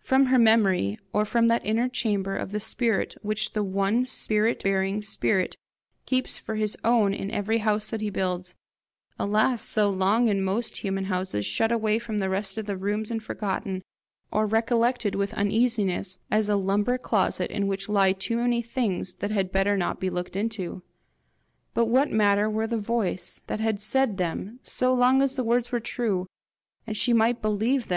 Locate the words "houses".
11.04-11.46